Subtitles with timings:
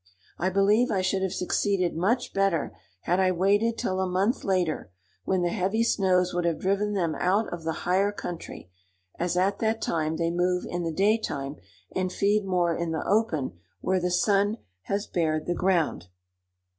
[0.39, 4.89] I believe I should have succeeded much better had I waited till a month later,
[5.25, 8.71] when the heavy snows would have driven them out of the higher country,
[9.19, 11.57] as at that time they move in the daytime,
[11.95, 16.07] and feed more in the open where the sun has bared the ground.